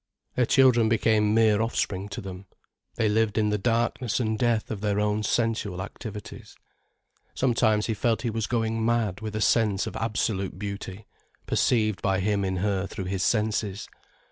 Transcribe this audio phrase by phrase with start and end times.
[0.33, 2.47] Their children became mere offspring to them,
[2.95, 6.55] they lived in the darkness and death of their own sensual activities.
[7.35, 11.05] Sometimes he felt he was going mad with a sense of Absolute Beauty,
[11.45, 13.87] perceived by him in her through his senses.